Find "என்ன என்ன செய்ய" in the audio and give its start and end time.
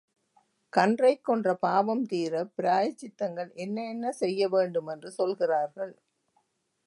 3.55-4.49